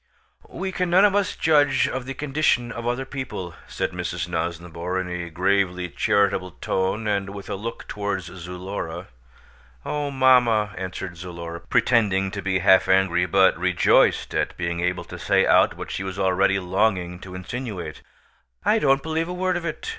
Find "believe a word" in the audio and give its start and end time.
19.03-19.55